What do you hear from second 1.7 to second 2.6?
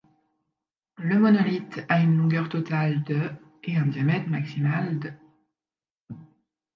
a une longueur